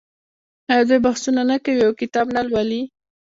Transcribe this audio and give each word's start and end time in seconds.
آیا 0.69 0.83
دوی 0.89 0.99
بحثونه 1.07 1.41
نه 1.51 1.57
کوي 1.63 1.81
او 1.87 1.93
کتاب 2.01 2.25
نه 2.35 2.41
لوالي؟ 2.47 2.81